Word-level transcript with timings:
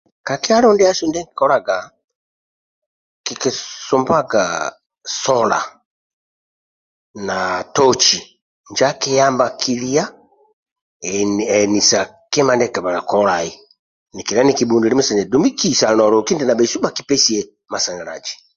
Ka 0.27 0.35
kyalo 0.43 0.67
ndiasu 0.73 1.03
ndie 1.07 1.23
kikikolaga 1.25 1.77
kikisumbaga 3.25 4.43
sola 5.21 5.59
na 7.27 7.37
toci 7.75 8.19
injo 8.67 8.83
akiyamba 8.91 9.45
kilia 9.61 10.03
enisa 11.63 11.99
kima 12.31 12.51
ndie 12.55 12.67
kikibala 12.69 12.99
lolai 13.11 13.51
nikilia 14.13 14.43
nikibhundili 14.45 14.95
masanalaji 14.97 15.31
dumbi 15.31 15.49
kisa 15.59 15.85
na 15.97 16.09
loki 16.13 16.31
eti 16.33 16.45
nabhesu 16.45 16.77
bhakipesie 16.83 17.39
masanalaji 17.71 18.33